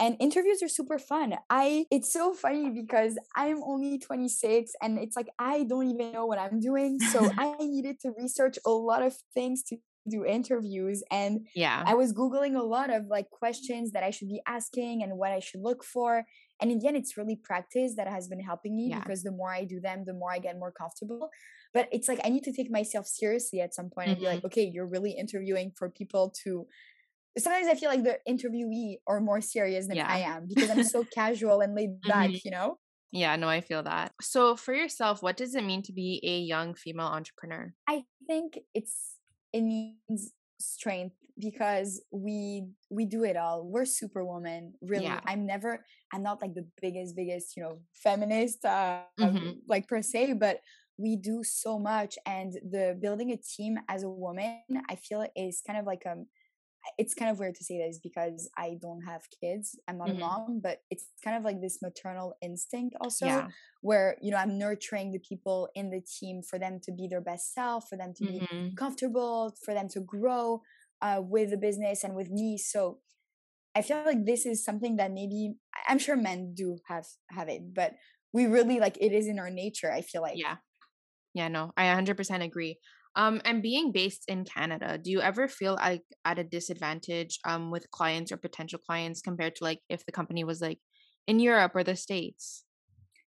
[0.00, 5.16] and interviews are super fun i it's so funny because i'm only 26 and it's
[5.16, 9.02] like i don't even know what i'm doing so i needed to research a lot
[9.02, 9.76] of things to
[10.08, 14.28] do interviews and yeah i was googling a lot of like questions that i should
[14.28, 16.24] be asking and what i should look for
[16.60, 19.00] and in the end it's really practice that has been helping me yeah.
[19.00, 21.28] because the more i do them the more i get more comfortable
[21.74, 24.12] but it's like i need to take myself seriously at some point mm-hmm.
[24.12, 24.46] and be like mm-hmm.
[24.46, 26.66] okay you're really interviewing for people to
[27.38, 30.08] sometimes I feel like the interviewee are more serious than yeah.
[30.08, 32.38] I am because I'm so casual and laid back, mm-hmm.
[32.44, 32.78] you know?
[33.10, 34.12] Yeah, no, I feel that.
[34.20, 37.72] So for yourself, what does it mean to be a young female entrepreneur?
[37.88, 39.16] I think it's
[39.52, 43.64] it means strength because we we do it all.
[43.64, 45.04] We're superwoman, really.
[45.04, 45.20] Yeah.
[45.24, 49.50] I'm never I'm not like the biggest, biggest, you know, feminist uh mm-hmm.
[49.66, 50.60] like per se, but
[50.98, 55.62] we do so much and the building a team as a woman, I feel is
[55.66, 56.26] kind of like um
[56.96, 59.78] it's kind of weird to say this because I don't have kids.
[59.88, 60.12] I'm not Mhm.
[60.12, 63.52] a mom, but it's kind of like this maternal instinct also Yeah.
[63.80, 67.20] where, you know, I'm nurturing the people in the team for them to be their
[67.20, 68.78] best self, for them to be Mhm.
[68.78, 70.62] comfortable, for them to grow
[71.00, 72.58] uh, with the business and with me.
[72.58, 73.00] So
[73.74, 75.56] I feel like this is something that maybe
[75.88, 77.94] I'm sure men do have have it, but
[78.32, 79.92] we really like it is in our nature.
[79.92, 80.56] I feel like Yeah.
[81.34, 82.80] Yeah, no, I 100% agree.
[83.16, 87.70] Um, and being based in Canada, do you ever feel like at a disadvantage um
[87.70, 90.78] with clients or potential clients compared to like if the company was like
[91.26, 92.64] in Europe or the States?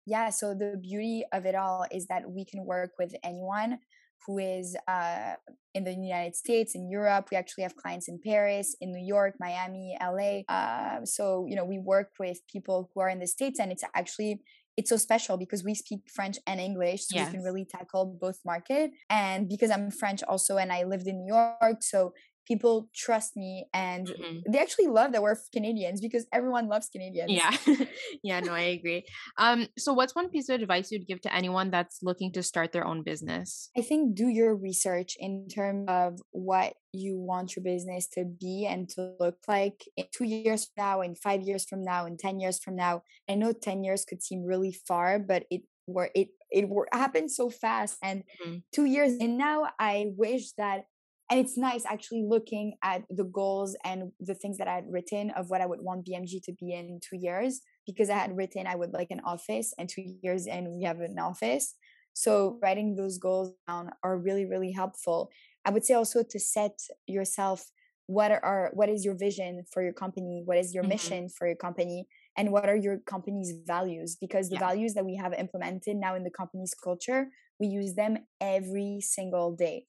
[0.06, 0.30] yeah.
[0.30, 3.78] So the beauty of it all is that we can work with anyone
[4.26, 5.34] who is uh,
[5.74, 7.28] in the United States, in Europe.
[7.30, 10.42] We actually have clients in Paris, in New York, Miami, LA.
[10.52, 13.84] Uh, so you know we work with people who are in the states, and it's
[13.94, 14.42] actually
[14.76, 18.38] it's so special because we speak French and English, so we can really tackle both
[18.44, 18.90] market.
[19.08, 22.14] And because I'm French also, and I lived in New York, so
[22.50, 24.46] people trust me, and Mhm.
[24.50, 27.32] they actually love that we're Canadians because everyone loves Canadians.
[27.36, 27.56] Yeah.
[28.22, 29.04] yeah, no, I agree.
[29.36, 32.72] Um, so what's one piece of advice you'd give to anyone that's looking to start
[32.72, 33.70] their own business?
[33.76, 38.66] I think do your research in terms of what you want your business to be
[38.66, 42.16] and to look like in two years from now, in five years from now, in
[42.16, 43.02] 10 years from now.
[43.28, 47.48] I know 10 years could seem really far, but it were it it happened so
[47.48, 47.98] fast.
[48.02, 48.60] And Mhm.
[48.74, 50.86] two years in now, I wish that
[51.30, 55.30] and it's nice actually looking at the goals and the things that I had written
[55.30, 58.66] of what I would want BMG to be in two years because I had written
[58.66, 61.74] I would like an office and two years in we have an office.
[62.14, 65.30] So writing those goals down are really, really helpful.
[65.64, 67.70] I would say also to set yourself
[68.06, 70.88] what are what is your vision for your company, what is your Mhm.
[70.88, 74.16] mission for your company, and what are your company's values?
[74.20, 74.58] Because the Yeah.
[74.58, 77.28] values that we have implemented now in the company's culture,
[77.60, 79.86] we use them every single day.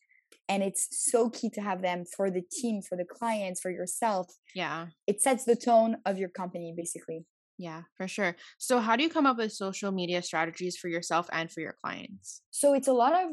[0.49, 4.27] And it's so key to have them for the team, for the clients, for yourself.
[4.54, 4.88] Yeah.
[5.08, 7.25] It sets the tone of your company, basically.
[7.58, 8.36] Yeah, for sure.
[8.58, 11.75] So how do you come up with social media strategies for yourself and for your
[11.84, 12.41] clients?
[12.49, 13.30] So it's a lot of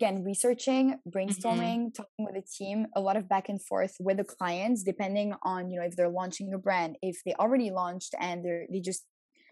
[0.00, 1.10] again researching Mm-hmm.
[1.10, 5.34] brainstorming talking with the team a lot of back and forth with the clients depending
[5.42, 8.80] on you know if they're launching a brand if they already launched and they're they
[8.80, 9.04] just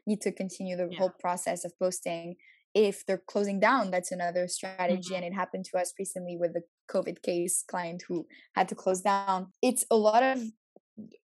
[0.07, 0.99] need to continue the Yeah.
[0.99, 2.37] whole process of posting
[2.77, 5.17] if they're closing down that's another strategy Mhm.
[5.17, 6.63] and it happened to us recently with the
[6.95, 10.39] covid case client who had to close down it's a lot of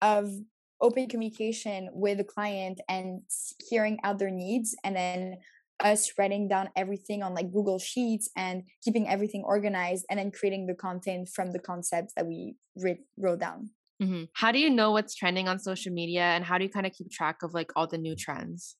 [0.02, 0.30] of
[0.82, 3.22] open communication with the client and
[3.70, 5.38] hearing out their needs and then
[5.82, 10.68] us writing down everything on like google sheets and keeping everything organized and then creating
[10.68, 13.70] the content from the concepts that we writ- wrote down
[14.02, 16.86] hmm How do you know what's trending on social media and how do you kind
[16.86, 18.76] of keep track of like all the new trends?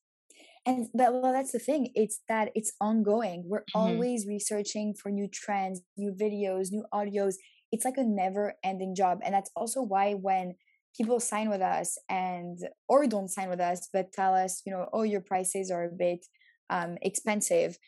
[0.66, 4.04] And that, well that's the thing it's that it's ongoing we're Mhm.
[4.04, 7.34] always researching for new trends new videos new audios
[7.72, 10.54] it's like a never ending job and that's also why when
[10.96, 14.88] people sign with us and or don't sign with us but tell us you know
[14.92, 16.26] oh your prices are a bit
[16.68, 17.78] um, expensive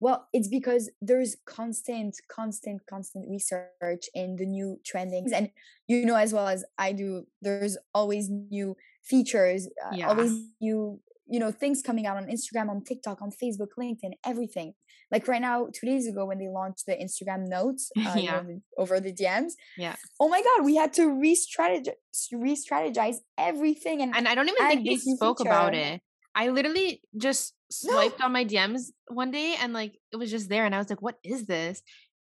[0.00, 5.50] well it's because there's constant constant constant research in the new trendings and
[5.86, 10.06] you know as well as i do there's always new features uh, Yeah.
[10.06, 14.74] always new you know things coming out on instagram on tiktok on facebook linkedin everything
[15.10, 18.40] like right now two days ago when they launched the instagram notes uh, Yeah.
[18.42, 19.94] the, over the dms Yeah.
[20.20, 21.92] oh my god we had to re-strategize
[22.32, 26.00] re-strategize everything and And I don't even think they spoke about it.
[26.34, 27.54] I literally just
[27.84, 27.92] No.
[27.94, 30.88] swiped on my DMs one day and like it was just there and I was
[30.90, 31.82] like, what is this?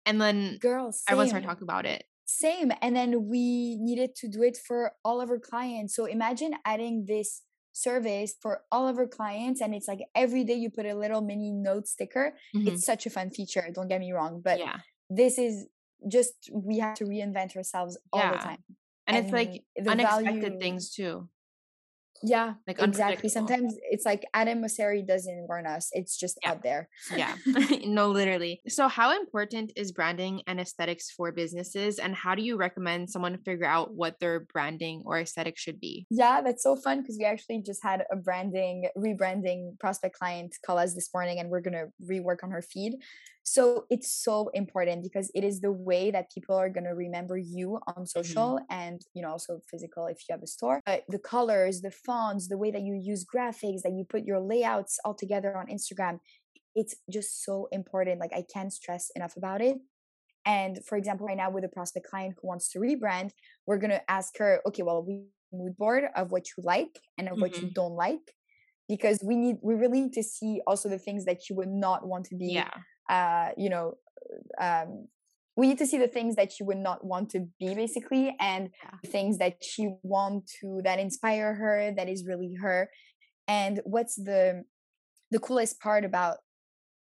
[0.05, 1.31] And then girl everyone same.
[1.31, 2.03] started talking about it.
[2.25, 6.51] same and then we needed to do it for all of our clients so imagine
[6.65, 7.41] adding this
[7.73, 11.21] service for all of our clients and it's like every day you put a little
[11.21, 12.67] mini note sticker Mhm.
[12.67, 14.77] it's such a fun feature don't get me wrong but yeah.
[15.09, 15.67] this is
[16.07, 18.63] just we have to reinvent ourselves all the time
[19.07, 21.27] And, it's like unexpected value- things too.
[22.23, 26.51] Yeah Like exactly sometimes it's like adam Mosseri doesn't warn us it's just Yeah.
[26.51, 26.89] out there.
[27.15, 27.35] Yeah.
[27.85, 28.61] No literally.
[28.67, 33.37] So how important is branding and aesthetics for businesses and how do you recommend someone
[33.39, 36.05] figure out what their branding or aesthetic should be?
[36.09, 40.77] Yeah, that's so fun because we actually just had a branding, rebranding prospect client call
[40.77, 42.93] us this morning and we're going to rework on her feed.
[43.51, 47.35] So it's so important because it is the way that people are going to remember
[47.35, 48.05] you on mm-hmm.
[48.05, 50.81] social and, you know, also physical if you have a store.
[50.85, 54.39] But the colors, the fonts, the way that you use graphics, that you put your
[54.39, 56.19] layouts all together on Instagram,
[56.75, 58.19] it's just so important.
[58.19, 59.77] Like I can't stress enough about it.
[60.45, 63.31] And for example, right now with a prospect client who wants to rebrand,
[63.65, 67.41] we're gonna ask her, okay, well, we mood board of what you like and of
[67.41, 67.73] what you mm-hmm.
[67.73, 68.35] don't like,
[68.87, 72.05] because we need we really need to see also the things that you would not
[72.05, 72.69] want to be, yeah
[73.09, 73.95] uh, you know,
[74.61, 75.07] um,
[75.55, 78.69] we need to see the things that she would not want to be basically and
[78.83, 79.09] Yeah.
[79.11, 82.89] things that she want to that inspire her that is really her
[83.47, 84.63] and what's the
[85.31, 86.37] the coolest part about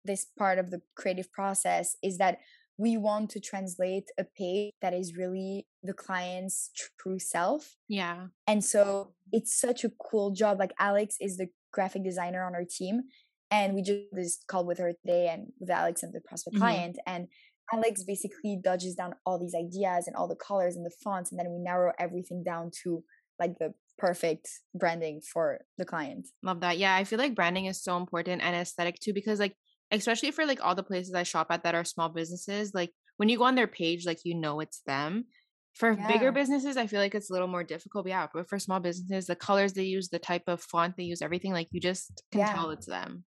[0.05, 2.39] this part of the creative process is that
[2.77, 8.27] we want to translate a page that is really the client's true self Yeah.
[8.47, 12.65] and so it's such a cool job like alex is the graphic designer on our
[12.79, 13.03] team
[13.51, 16.57] and we just this call with her today and with alex and the prospect Mhm.
[16.57, 17.27] client and
[17.73, 21.39] alex basically dodges down all these ideas and all the colors and the fonts and
[21.39, 23.03] then we narrow everything down to
[23.39, 26.77] like the perfect branding for the client Love that.
[26.77, 29.55] Yeah, I feel like branding is so important and aesthetic too because like
[29.91, 33.29] especially for like all the places I shop at that are small businesses, like when
[33.29, 35.25] you go on their page, like you know it's them.
[35.73, 38.07] For bigger businesses, I feel like it's a little more difficult.
[38.07, 41.21] Yeah, but for small businesses, the colors they use, the type of font they use,
[41.21, 42.45] everything, like you just can Yeah.
[42.45, 43.25] tell it's them.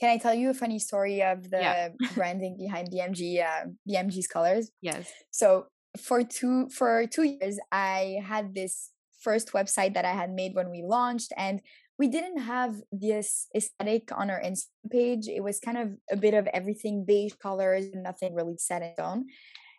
[0.00, 1.88] Can i tell you a funny story of the Yeah.
[2.14, 5.10] branding behind bmg uh, bmg's colors Yes.
[5.30, 5.66] so
[5.98, 10.70] for two for two years i had this first website that i had made when
[10.70, 11.60] we launched and
[11.98, 15.28] we didn't have this aesthetic on our Instagram page.
[15.28, 19.24] It was kind of a bit of everything beige colors, nothing really set in stone.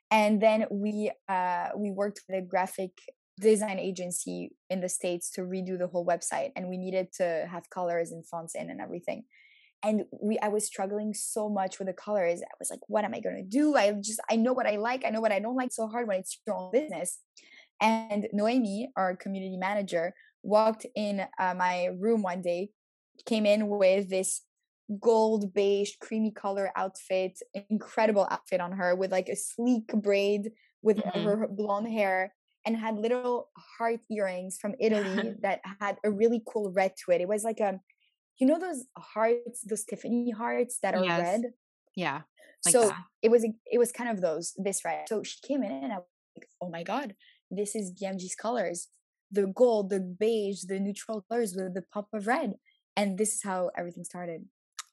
[0.09, 2.89] And then we uh, we worked with a graphic
[3.39, 7.69] design agency in the states to redo the whole website, and we needed to have
[7.69, 9.23] colors and fonts in and everything.
[9.83, 12.41] And we I was struggling so much with the colors.
[12.41, 13.75] I was like, what am I gonna do?
[13.75, 16.07] I just I know what I like, I know what I don't like so hard
[16.07, 17.19] when it's your own business.
[17.79, 22.71] And Noemi, our community manager, walked in uh, my room one day,
[23.25, 24.41] came in with this
[24.99, 27.37] gold beige creamy color outfit,
[27.69, 31.23] incredible outfit on her with like a sleek braid with Mhm.
[31.23, 32.33] her blonde hair
[32.65, 37.21] and had little heart earrings from Italy that had a really cool red to it.
[37.21, 37.79] It was like a
[38.39, 41.19] you know those hearts, those Tiffany hearts that are Yes.
[41.21, 41.41] red?
[41.95, 42.21] Yeah.
[42.65, 43.03] Like so that.
[43.21, 45.07] it was it was kind of those this red.
[45.09, 46.05] So she came in and I was
[46.37, 47.15] like, oh my god,
[47.51, 48.87] this is BMG's colors.
[49.31, 52.53] The gold, the beige, the neutral colors with the pop of red.
[52.95, 54.45] And this is how everything started.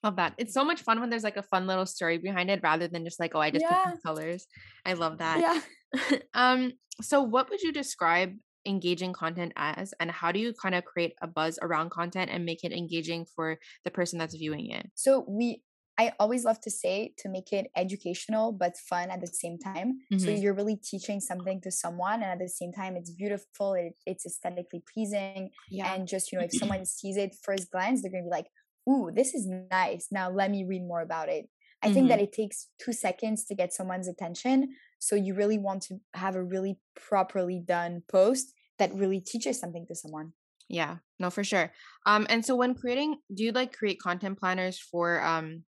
[0.02, 0.34] Love that.
[0.36, 3.04] It's so much fun when there's like a fun little story behind it rather than
[3.04, 3.90] just like, oh, I just picked Yeah.
[3.92, 4.46] these colors.
[4.84, 5.40] I love that.
[5.40, 6.18] Yeah.
[6.34, 8.34] um, so what would you describe
[8.66, 12.44] engaging content as and how do you kind of create a buzz around content and
[12.44, 14.90] make it engaging for the person that's viewing it?
[14.94, 15.62] So we
[15.96, 20.00] I always love to say to make it educational but fun at the same time.
[20.16, 20.32] So Mhm.
[20.32, 24.26] you're really teaching something to someone and at the same time it's beautiful, it, it's
[24.26, 25.50] aesthetically pleasing.
[25.68, 25.94] Yeah.
[25.94, 28.48] And just, you know, if someone sees it first glance, they're gonna be like,
[28.90, 30.08] ooh, this is nice.
[30.10, 31.46] Now let me read more about it.
[31.80, 34.74] I think that it takes two seconds to get someone's attention.
[34.98, 39.86] So you really want to have a really properly done post that really teaches something
[39.86, 40.34] to someone.
[40.68, 41.72] Yeah, no, for sure.
[42.06, 45.64] Um, and so when creating, do you like create content planners for um,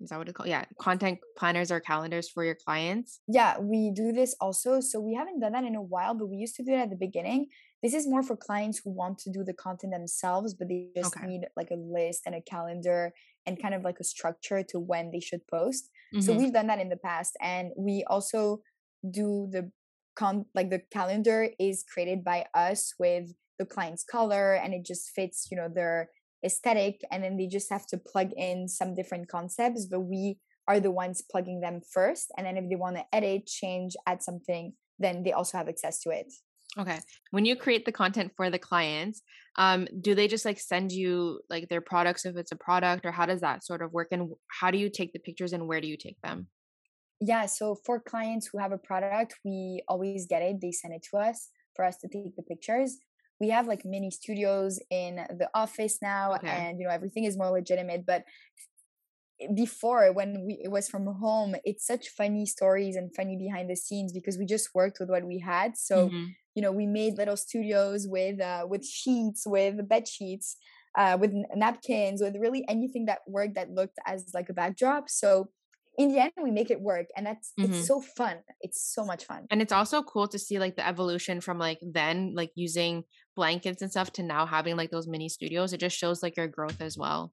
[0.00, 0.48] is that what it's called?
[0.50, 3.20] Yeah, content planners or calendars for your clients?
[3.28, 4.80] Yeah, we do this also.
[4.80, 6.90] So we haven't done that in a while, but we used to do it at
[6.90, 7.48] the beginning.
[7.82, 11.16] This is more for clients who want to do the content themselves, but they just
[11.16, 11.22] Okay.
[11.22, 13.12] need like a list and a calendar
[13.44, 15.90] and kind of like a structure to when they should post.
[16.18, 16.38] So Mhm.
[16.38, 18.62] we've done that in the past, and we also
[19.10, 19.70] do the
[20.16, 25.10] con like the calendar is created by us with the client's color, and it just
[25.14, 26.10] fits you know their
[26.44, 30.80] aesthetic, and then they just have to plug in some different concepts, but we are
[30.80, 34.72] the ones plugging them first, and then if they want to edit, change, add something,
[34.98, 36.32] then they also have access to it.
[36.78, 36.98] Okay.
[37.30, 39.22] When you create the content for the clients,
[39.56, 43.12] um, do they just like send you like their products if it's a product, or
[43.12, 44.08] how does that sort of work?
[44.10, 46.48] And how do you take the pictures and where do you take them?
[47.20, 50.60] Yeah, so for clients who have a product, we always get it.
[50.60, 52.98] They send it to us for us to take the pictures.
[53.40, 56.46] We have like mini studios in the office now, Okay.
[56.46, 58.04] and you know everything is more legitimate.
[58.06, 58.24] But
[59.54, 63.76] before, when we it was from home, it's such funny stories and funny behind the
[63.76, 65.76] scenes because we just worked with what we had.
[65.76, 66.36] So Mhm.
[66.54, 70.56] you know we made little studios with uh, with sheets, with bed sheets,
[70.96, 75.10] uh, with napkins, with really anything that worked that looked as like a backdrop.
[75.10, 75.50] So
[75.98, 77.64] in the end we make it work and that's Mhm.
[77.66, 80.86] it's so fun it's so much fun And it's also cool to see like the
[80.86, 83.04] evolution from like then like using
[83.34, 85.72] blankets and stuff to now having like those mini studios.
[85.72, 87.32] It just shows like your growth as well.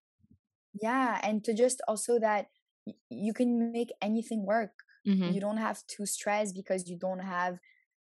[0.81, 2.47] yeah and to just also that
[2.85, 4.71] y- you can make anything work
[5.05, 5.33] Mhm.
[5.33, 7.59] you don't have to stress because you don't have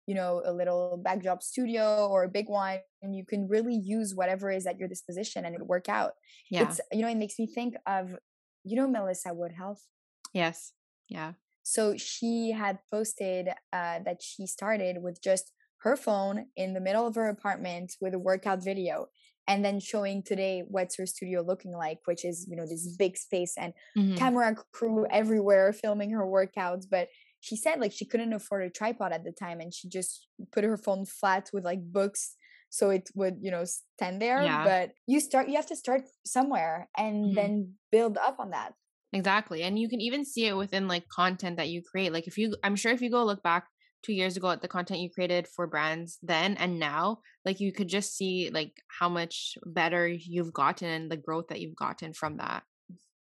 [0.06, 4.14] you know a little backdrop studio or a big one and you can really use
[4.14, 6.14] whatever is at your disposition and it work out
[6.50, 6.62] Yeah.
[6.62, 8.16] it's you know it makes me think of
[8.64, 9.86] you know Melissa Wood Health
[10.32, 10.72] yes.
[11.08, 11.34] Yeah.
[11.62, 15.52] So she had posted uh, that she started with just
[15.82, 19.06] her phone in the middle of her apartment with a workout video,
[19.46, 23.16] and then showing today what's her studio looking like, which is you know this big
[23.16, 24.16] space and Mhm.
[24.16, 26.86] camera crew everywhere filming her workouts.
[26.90, 27.08] But
[27.40, 30.64] she said like she couldn't afford a tripod at the time and she just put
[30.64, 32.34] her phone flat with like books
[32.70, 34.62] so it would you know stand there Yeah.
[34.62, 37.36] but you start you have to start somewhere and Mhm.
[37.36, 38.74] then build up on that
[39.12, 39.62] Exactly.
[39.62, 42.12] And you can even see it within like content that you create.
[42.12, 43.66] Like if you I'm sure if you go look back
[44.02, 47.72] 2 years ago at the content you created for brands then and now, like you
[47.72, 52.12] could just see like how much better you've gotten and the growth that you've gotten
[52.12, 52.64] from that.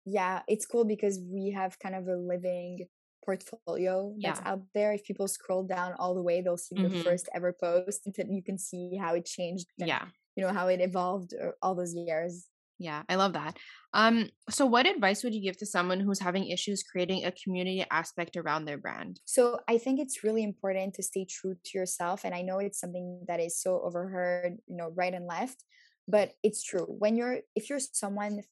[0.04, 2.88] yeah it's cool because we have kind of a living
[3.24, 4.46] portfolio that's Yeah.
[4.46, 7.02] out there if people scroll down all the way they'll see the Mhm.
[7.02, 10.08] first ever post and you can see how it changed and Yeah.
[10.36, 12.48] you know how it evolved uh, all those years
[12.78, 13.56] Yeah, I love that.
[13.92, 17.84] Um so what advice would you give to someone who's having issues creating a community
[17.90, 19.20] aspect around their brand?
[19.24, 22.24] So I think it's really important to stay true to yourself.
[22.24, 25.64] And I know it's something that is so overheard, you know, right and left,
[26.06, 26.84] but it's true.
[26.86, 28.42] When you're, if you're someone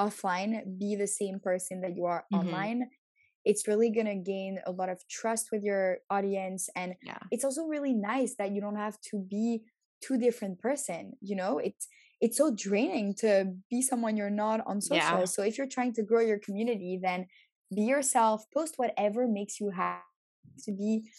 [0.00, 2.72] offline, be the same person that you are Mhm.
[2.72, 2.90] online.
[3.44, 6.68] It's really going to gain a lot of trust with your audience.
[6.76, 7.18] And Yeah.
[7.30, 9.64] it's also really nice that you don't have to be
[10.02, 11.88] two different person you know it's
[12.22, 15.26] it's so draining to be someone you're not on social Yeah.
[15.26, 17.26] so if you're trying to grow your community then
[17.74, 20.04] be yourself post whatever makes you happy
[20.64, 21.10] to be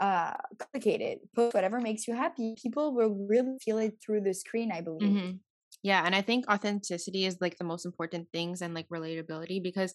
[0.00, 4.72] uh complicated post whatever makes you happy people will really feel it through the screen
[4.72, 5.40] i believe Mhm.
[5.82, 9.94] Yeah, and I think authenticity is like the most important things and like relatability because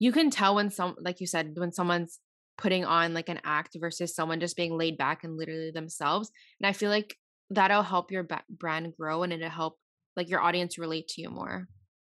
[0.00, 2.20] you can tell when some like you said when someone's
[2.58, 6.30] putting on like an act versus someone just being laid back and literally themselves.
[6.60, 7.16] And I feel like
[7.50, 9.78] that'll help your brand grow and it'll help
[10.16, 11.66] like your audience relate to you more.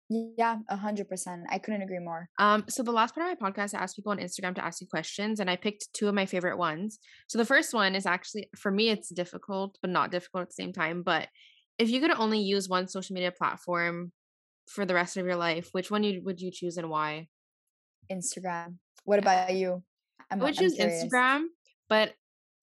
[0.10, 3.50] yeah a hundred percent i couldn't agree more Um, so the last part of my
[3.50, 6.16] podcast, I asked people on Instagram to ask you questions, and I picked two of
[6.16, 6.98] my favorite ones.
[7.28, 10.62] So the first one is actually for me, it's difficult, but not difficult at the
[10.64, 11.04] same time.
[11.04, 11.28] But
[11.78, 14.12] if you could only use one social media platform
[14.68, 17.28] for the rest of your life, which one you, would you choose and why?
[18.12, 19.84] instagram what about you
[20.32, 21.04] i'm, I would I'm choose curious.
[21.04, 21.46] Instagram,
[21.90, 22.14] but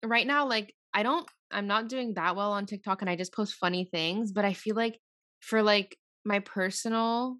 [0.05, 3.32] right now, like I don't, I'm not doing that well on TikTok, and I just
[3.32, 4.32] post funny things.
[4.32, 4.99] But I feel like
[5.47, 7.38] for like my personal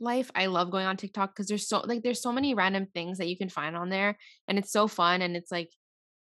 [0.00, 3.18] life, I love going on TikTok because there's so like there's so many random things
[3.18, 4.18] that you can find on there,
[4.48, 5.70] and it's so fun, and it's like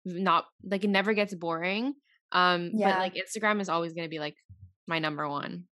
[0.06, 1.96] not like it never gets boring.
[2.32, 4.36] Um, but like Instagram is always gonna be like
[4.88, 5.66] my number one.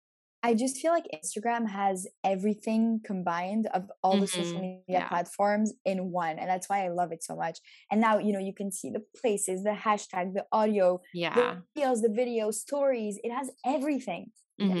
[0.43, 5.09] I just feel like Instagram has everything combined of all the social Mhm, media yeah.
[5.09, 6.37] platforms in one.
[6.37, 7.59] And that's why I love it so much.
[7.89, 11.33] And now, you know, you can see the places, the hashtag, the audio, Yeah.
[11.33, 13.19] the reels, the video stories.
[13.23, 14.31] It has everything.
[14.57, 14.75] Yeah.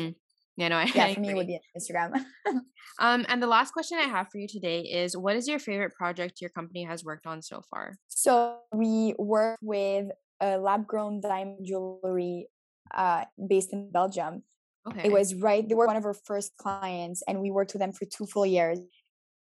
[0.57, 2.23] Yeah, no, I, Yeah, for me, it would be Instagram.
[2.97, 5.93] Um, and the last question I have for you today is what is your favorite
[5.95, 7.97] project your company has worked on so far?
[8.07, 10.07] so we work with
[10.39, 12.47] a lab grown diamond jewelry
[12.93, 14.43] uh, based in Belgium.
[14.87, 15.07] Okay.
[15.07, 15.67] It was right.
[15.67, 18.45] They were one of our first clients, and we worked with them for two full
[18.45, 18.79] years.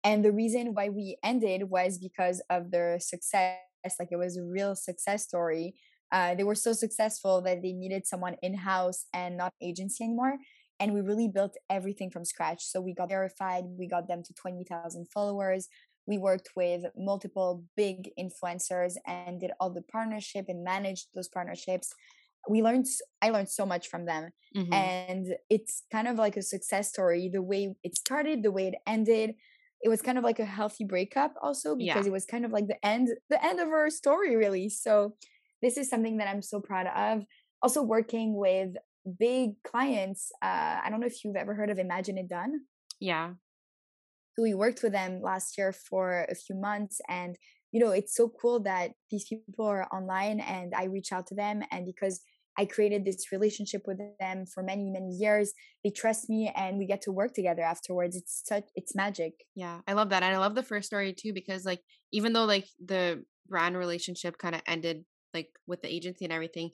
[0.04, 3.58] And the reason why we ended was because of their success.
[4.00, 5.74] Like it was a real success story.
[6.12, 10.38] Uh, they were so successful that they needed someone in house and not agency anymore.
[10.82, 12.66] And we really built everything from scratch.
[12.66, 13.66] So we got verified.
[13.80, 15.70] We got them to twenty thousand followers.
[16.08, 21.94] We worked with multiple big influencers and did all the partnership and managed those partnerships.
[22.50, 22.88] We learned.
[23.22, 24.92] I learned so much from them Mhm.
[24.92, 28.76] and it's kind of like a success story the way it started the way it
[28.88, 29.36] ended
[29.84, 32.08] it was kind of like a healthy breakup also because Yeah.
[32.08, 35.16] it was kind of like the end the end of our story really so
[35.62, 37.26] this is something that i'm so proud of
[37.62, 38.76] also working with
[39.20, 42.62] big clients uh, i don't know if you've ever heard of imagine it done
[43.00, 43.32] yeah.
[44.36, 47.36] so we worked with them last year for a few months and
[47.72, 51.36] you know it's so cool that these people are online and i reach out to
[51.36, 52.22] them and because
[52.58, 56.86] i created this relationship with them for many many years they trust me and we
[56.86, 59.80] get to work together afterwards it's such it's magic Yeah.
[59.88, 60.24] I love that.
[60.24, 61.82] And I love the first story too because like
[62.12, 66.72] even though like the brand relationship kind of ended like with the agency and everything,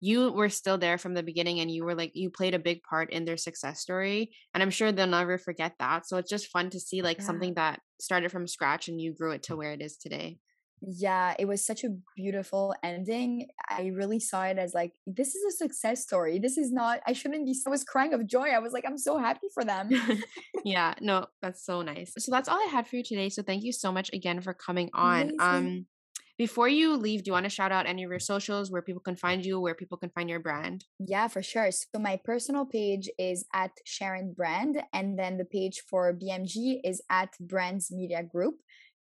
[0.00, 2.82] you were still there from the beginning and you were like you played a big
[2.82, 4.32] part in their success story.
[4.54, 6.06] And I'm sure they'll never forget that.
[6.08, 7.26] So it's just fun to see like Yeah.
[7.26, 10.38] something that started from scratch and you grew it to where it is today.
[10.82, 15.44] yeah it was such a beautiful ending i really saw it as like this is
[15.44, 18.58] a success story this is not i shouldn't be i was crying of joy i
[18.58, 19.90] was like i'm so happy for them
[20.64, 22.12] yeah, no, that's so nice.
[22.18, 23.28] So that's all I had for you today.
[23.28, 25.22] So thank you so much again for coming on.
[25.22, 25.38] Amazing.
[25.40, 25.86] Um
[26.40, 29.02] before you leave, do you want to shout out any of your socials where people
[29.02, 30.86] can find you, where people can find your brand?
[30.98, 31.70] Yeah, for sure.
[31.70, 37.02] So my personal page is at Sharon Brand, and then the page for BMG is
[37.10, 38.54] at Brands Media Group.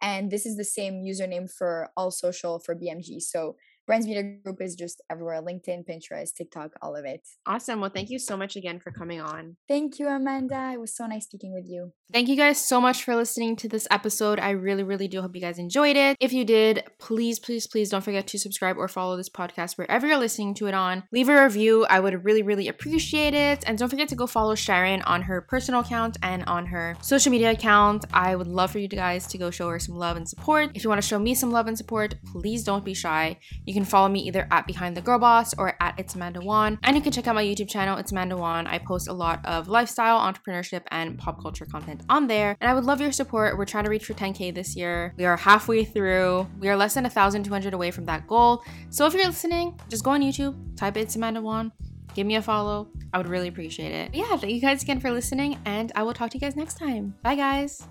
[0.01, 3.21] And this is the same username for all social for BMG.
[3.21, 3.57] So
[3.87, 7.21] Brands Media Group is just everywhere LinkedIn, Pinterest, TikTok, all of it.
[7.47, 7.81] Awesome.
[7.81, 9.57] Well, thank you so much again for coming on.
[9.69, 10.73] Thank you, Amanda.
[10.75, 11.93] It was so nice speaking with you.
[12.13, 14.41] Thank you guys so much for listening to this episode.
[14.41, 16.17] I really, really do hope you guys enjoyed it.
[16.21, 20.07] If you did, please, please, please don't forget to subscribe or follow this podcast wherever
[20.07, 21.05] you're listening to it on.
[21.13, 21.85] Leave a review.
[21.87, 23.63] I would really, really appreciate it.
[23.69, 27.31] And don't forget to go follow Sharon on her personal account and on her social
[27.31, 28.05] media account.
[28.13, 30.71] I would love for you guys to go show her some love and support.
[30.75, 33.39] If you want to show me some love and support, please don't be shy.
[33.65, 36.79] You can follow me either at Behind the Girl Boss or at It's Amanda Wan.
[36.83, 38.67] And you can check out my YouTube channel, It's Amanda Wan.
[38.67, 42.57] I post a lot of lifestyle, entrepreneurship, and pop culture content on there.
[42.61, 43.57] And I would love your support.
[43.57, 45.15] We're trying to reach for 10K this year.
[45.17, 46.49] We are halfway through.
[46.59, 48.63] We are less than 1,200 away from that goal.
[48.91, 51.73] So if you're listening, just go on YouTube, type It's Amanda Wan
[52.17, 52.89] give me a follow.
[53.13, 54.15] I would really appreciate it.
[54.15, 56.79] yeah, thank you guys again for listening, and I will talk to you guys next
[56.79, 57.15] time.
[57.23, 57.87] Bye, guys.